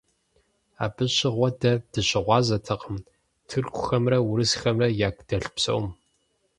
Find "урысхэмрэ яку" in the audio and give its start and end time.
4.27-5.23